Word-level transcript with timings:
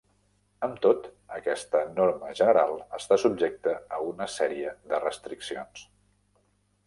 Amb 0.67 0.77
tot, 0.85 1.03
aquesta 1.35 1.81
norma 1.99 2.31
general 2.39 2.73
està 2.99 3.17
subjecta 3.25 3.75
a 3.97 4.01
una 4.07 4.29
sèrie 4.37 4.75
de 4.93 5.05
restriccions. 5.07 5.85